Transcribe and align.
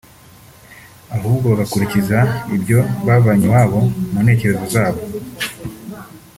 ahubwo 1.15 1.45
bagakurikiza 1.51 2.19
ibyo 2.55 2.79
bavanye 3.07 3.43
iwabo 3.47 3.79
mu 4.11 4.19
ntekerezo 4.25 4.65
zabo 4.73 5.01